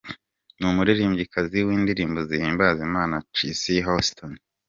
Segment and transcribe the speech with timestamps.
[0.59, 4.31] n’umuririmbyikazi w’indirimbo zihimbaza Imana Cissy Houston.